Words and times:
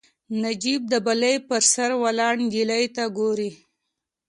تعجب 0.43 0.81
د 0.89 0.93
بلۍ 1.05 1.35
په 1.47 1.55
سر 1.71 1.89
ولاړې 2.03 2.41
نجلۍ 2.45 2.85
ته 2.95 3.03
ګوري 3.17 3.51